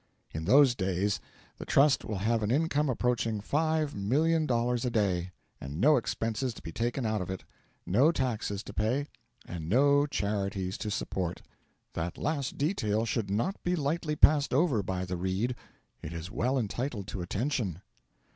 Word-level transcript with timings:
In 0.31 0.45
those 0.45 0.73
days 0.73 1.19
the 1.59 1.63
Trust 1.65 2.03
will 2.03 2.17
have 2.17 2.41
an 2.41 2.49
income 2.49 2.89
approaching 2.89 3.39
$5,000,000 3.39 4.83
a 4.85 4.89
day, 4.89 5.29
and 5.59 5.79
no 5.79 5.95
expenses 5.95 6.55
to 6.55 6.61
be 6.63 6.71
taken 6.71 7.05
out 7.05 7.21
of 7.21 7.29
it; 7.29 7.43
no 7.85 8.11
taxes 8.11 8.63
to 8.63 8.73
pay, 8.73 9.05
and 9.45 9.69
no 9.69 10.07
charities 10.07 10.79
to 10.79 10.89
support. 10.89 11.43
That 11.93 12.17
last 12.17 12.57
detail 12.57 13.05
should 13.05 13.29
not 13.29 13.61
be 13.61 13.75
lightly 13.75 14.15
passed 14.15 14.55
over 14.55 14.81
by 14.81 15.05
the 15.05 15.17
reader; 15.17 15.53
it 16.01 16.13
is 16.13 16.31
well 16.31 16.57
entitled 16.57 17.05
to 17.09 17.21
attention. 17.21 17.83